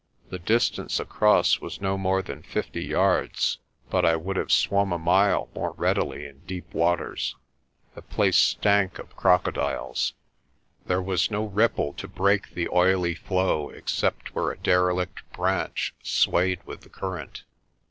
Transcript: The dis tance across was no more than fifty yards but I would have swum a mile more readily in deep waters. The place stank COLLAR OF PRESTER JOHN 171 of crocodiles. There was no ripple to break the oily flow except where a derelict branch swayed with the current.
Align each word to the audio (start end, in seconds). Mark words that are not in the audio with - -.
The 0.31 0.39
dis 0.39 0.67
tance 0.67 0.99
across 0.99 1.59
was 1.59 1.79
no 1.79 1.95
more 1.95 2.23
than 2.23 2.41
fifty 2.41 2.83
yards 2.83 3.59
but 3.91 4.03
I 4.03 4.15
would 4.15 4.35
have 4.35 4.51
swum 4.51 4.91
a 4.91 4.97
mile 4.97 5.49
more 5.53 5.73
readily 5.73 6.25
in 6.25 6.39
deep 6.39 6.73
waters. 6.73 7.35
The 7.93 8.01
place 8.01 8.35
stank 8.37 8.95
COLLAR 8.95 9.09
OF 9.11 9.15
PRESTER 9.15 9.51
JOHN 9.51 9.61
171 9.61 9.77
of 9.77 10.85
crocodiles. 10.85 10.85
There 10.87 11.01
was 11.03 11.29
no 11.29 11.45
ripple 11.53 11.93
to 11.93 12.07
break 12.07 12.55
the 12.55 12.67
oily 12.69 13.13
flow 13.13 13.69
except 13.69 14.33
where 14.33 14.49
a 14.49 14.57
derelict 14.57 15.21
branch 15.33 15.93
swayed 16.01 16.63
with 16.65 16.81
the 16.81 16.89
current. 16.89 17.43